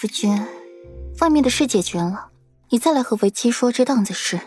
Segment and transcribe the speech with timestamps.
[0.00, 0.34] 夫君，
[1.18, 2.30] 外面的事解决了，
[2.70, 4.40] 你再来和为妻说这档子事。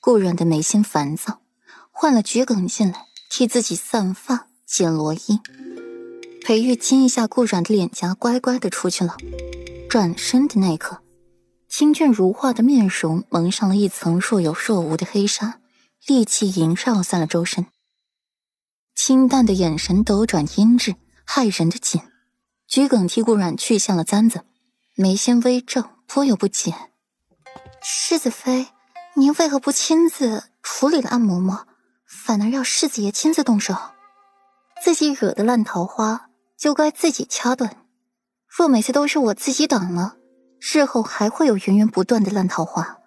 [0.00, 1.42] 顾软的眉心烦躁，
[1.90, 5.38] 换了桔梗进来替自己散发解罗衣。
[6.42, 9.18] 裴玉亲一下顾软的脸颊，乖乖的出去了。
[9.90, 11.02] 转身的那一刻，
[11.68, 15.60] 清俊如画的面容蒙上了一层若有若无的黑纱，
[16.06, 17.66] 戾气萦绕散了周身。
[18.94, 20.94] 清淡的眼神斗转阴鸷，
[21.26, 22.00] 骇人的紧。
[22.66, 24.44] 桔梗替顾软去下了簪子，
[25.00, 26.74] 眉心微皱，颇有不解。
[27.80, 28.66] 世子妃，
[29.14, 31.62] 您为何不亲自处理了安嬷嬷，
[32.04, 33.74] 反而要世子爷亲自动手？
[34.82, 37.78] 自己惹的烂桃花，就该自己掐断。
[38.46, 40.16] 若每次都是我自己挡了，
[40.60, 42.98] 日后还会有源源不断的烂桃花，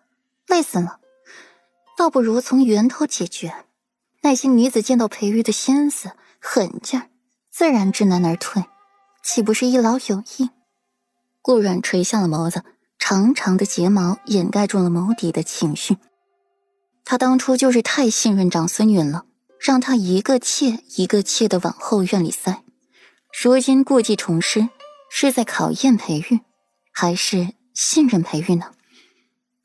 [0.47, 0.99] 累死了。
[1.95, 3.53] 倒不如从源头解决。
[4.23, 7.09] 那些女子见到裴玉的心思狠劲儿，
[7.51, 8.65] 自然知难而退。
[9.23, 10.49] 岂不是一劳永逸？
[11.43, 12.63] 顾软垂下了眸子，
[12.97, 15.97] 长长的睫毛掩盖住了眸底的情绪。
[17.03, 19.25] 他当初就是太信任长孙允了，
[19.59, 22.63] 让他一个妾一个妾的往后院里塞。
[23.43, 24.69] 如今故技重施，
[25.11, 26.39] 是在考验裴玉，
[26.93, 28.71] 还是信任裴玉呢？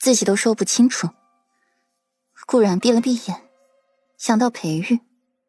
[0.01, 1.09] 自己都说不清楚。
[2.45, 3.43] 顾然闭了闭眼，
[4.19, 4.99] 想到裴玉，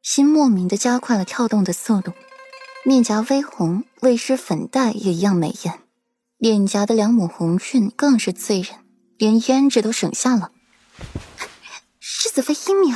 [0.03, 2.14] 心莫名的加快了跳动的速度。
[2.86, 5.80] 面颊微红，未施粉黛也一样美艳，
[6.40, 8.73] 脸颊的两抹红晕更是醉人，
[9.18, 10.54] 连胭脂都省下了。
[12.00, 12.95] 世子妃英明，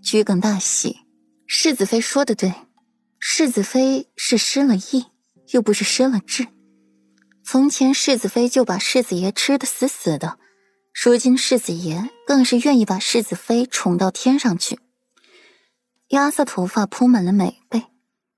[0.00, 1.00] 桔梗大喜。
[1.48, 2.54] 世子妃说的对，
[3.18, 5.06] 世子妃是失了忆，
[5.50, 6.46] 又不是失了智。
[7.44, 10.38] 从前世子妃就把世子爷吃的死死的，
[10.92, 14.78] 如今世子爷更是愿意把世子妃宠到天上去。
[16.10, 17.82] 压色头发铺满了美背。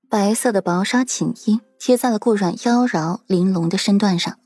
[0.09, 4.39] 白色的薄纱锦衣贴在了顾软妖娆玲珑的身段上，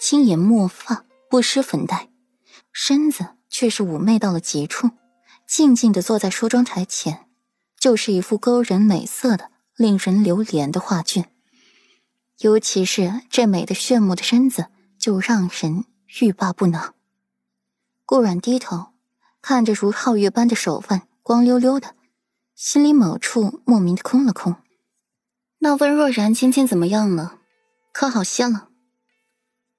[0.00, 2.08] 轻颜墨发，不施粉黛，
[2.72, 4.90] 身子却是妩媚到了极处。
[5.46, 7.28] 静静的坐在梳妆台前，
[7.78, 11.30] 就是一幅勾人美色的、令人流连的画卷。
[12.38, 14.66] 尤其是这美的炫目的身子，
[14.98, 15.84] 就让人
[16.20, 16.92] 欲罢不能。
[18.04, 18.88] 顾软低头
[19.40, 21.94] 看着如皓月般的手腕，光溜溜的，
[22.56, 24.56] 心里某处莫名的空了空。
[25.62, 27.36] 那温若然今天怎么样了？
[27.92, 28.68] 可好些了？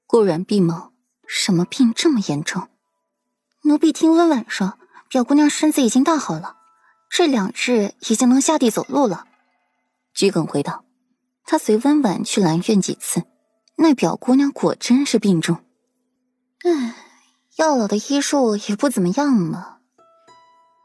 [0.05, 0.91] 顾然闭眸，
[1.25, 2.67] 什么病这么严重？
[3.63, 4.77] 奴婢听温婉说，
[5.09, 6.57] 表姑娘身子已经大好了，
[7.09, 9.25] 这两日已经能下地走路了。
[10.13, 10.85] 桔梗回道
[11.45, 13.23] ：“他随温婉去兰苑几次，
[13.77, 15.63] 那表姑娘果真是病重。
[16.63, 16.95] 唉，
[17.55, 19.79] 药老的医术也不怎么样嘛。”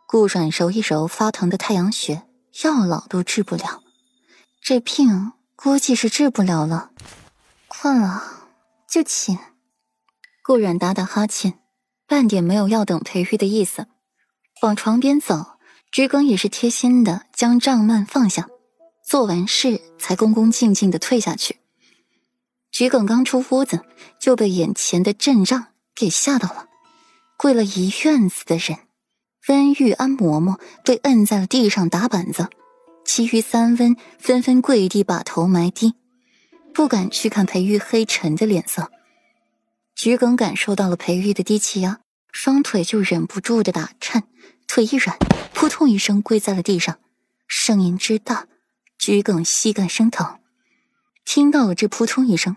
[0.09, 2.27] 顾软揉一揉发疼的太阳穴，
[2.65, 3.83] 药老都治不了。
[4.69, 6.91] 这病估计是治不了了，
[7.69, 8.49] 困了
[8.91, 9.39] 就寝。
[10.43, 11.61] 顾然打打哈欠，
[12.09, 13.87] 半点没有要等裴玉的意思，
[14.63, 15.57] 往床边走。
[15.93, 18.49] 桔梗也是贴心的将帐幔放下，
[19.05, 21.61] 做完事才恭恭敬敬的退下去。
[22.73, 23.85] 桔梗刚出屋子，
[24.21, 26.67] 就被眼前的阵仗给吓到了，
[27.39, 28.81] 跪了一院子的人，
[29.47, 32.49] 温玉安嬷嬷被摁在了地上打板子。
[33.07, 35.95] 其余三温纷纷跪地，把头埋低，
[36.75, 38.91] 不敢去看裴玉黑沉的脸色。
[39.95, 42.01] 桔梗感受到了裴玉的低气压，
[42.33, 44.25] 双腿就忍不住的打颤，
[44.67, 45.17] 腿一软，
[45.55, 46.99] 扑通一声跪在了地上，
[47.47, 48.49] 声音之大，
[48.99, 50.41] 桔梗膝盖生疼。
[51.25, 52.57] 听到了这扑通一声，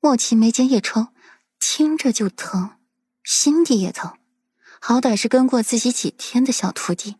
[0.00, 1.08] 莫奇眉间一抽，
[1.60, 2.70] 听着就疼，
[3.22, 4.14] 心底也疼，
[4.80, 7.16] 好歹是跟过自己几天的小徒弟。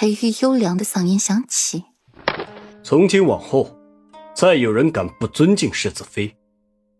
[0.00, 1.84] 裴玉优良的嗓音响起
[2.82, 3.76] ：“从今往后，
[4.34, 6.34] 再有人敢不尊敬世子妃，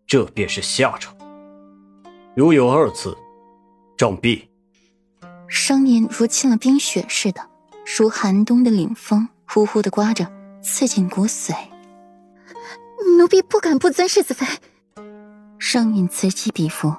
[0.05, 1.11] 这便是下场。
[2.35, 3.17] 如有二次，
[3.97, 4.43] 杖毙。”
[5.49, 7.41] 声音如沁了冰雪似的，
[7.97, 11.55] 如寒冬的凛风，呼呼的刮着，刺进骨髓。
[13.17, 14.45] 奴婢不敢不尊世子妃。
[15.57, 16.95] 声音此起彼伏，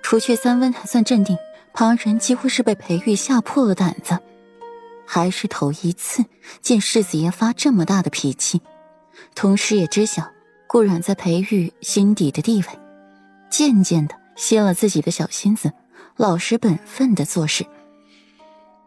[0.00, 1.36] 除却三温还算镇定，
[1.72, 4.16] 旁人几乎是被裴玉吓破了胆子。
[5.06, 6.24] 还是头一次
[6.60, 8.60] 见世子爷发这么大的脾气，
[9.34, 10.30] 同时也知晓
[10.66, 12.66] 顾染在裴玉心底的地位，
[13.50, 15.72] 渐渐的歇了自己的小心思，
[16.16, 17.64] 老实本分的做事。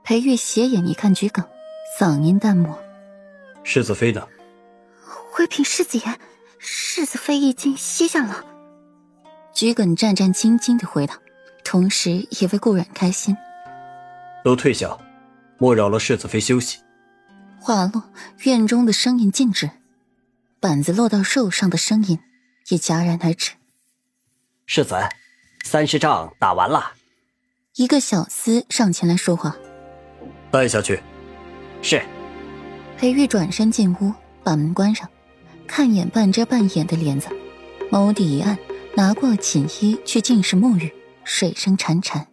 [0.04, 1.46] 裴玉斜眼一看桔梗，
[2.00, 2.78] 嗓音淡漠
[3.64, 4.28] ：“世子妃呢
[5.32, 6.20] ？”“回禀世子爷，
[6.60, 8.46] 世子妃已经歇下了。”
[9.54, 11.18] 桔梗战战兢兢的回答，
[11.64, 13.36] 同时也为顾染开心
[14.44, 14.98] ：“都退下。”
[15.58, 16.80] 莫扰了世子妃休息。
[17.60, 18.04] 话落，
[18.44, 19.70] 院中的声音静止，
[20.60, 22.20] 板子落到肉上的声音
[22.70, 23.52] 也戛然而止。
[24.66, 24.96] 世子，
[25.64, 26.94] 三十仗打完了。
[27.76, 29.56] 一个小厮上前来说话
[30.52, 31.02] ：“带下去。”
[31.82, 32.02] 是。
[32.98, 34.14] 裴玉转身进屋，
[34.44, 35.08] 把门关上，
[35.68, 37.30] 看眼半遮半掩的帘子，
[37.92, 38.58] 眸底一暗，
[38.96, 40.92] 拿过锦衣去浸湿沐浴，
[41.24, 42.26] 水声潺潺。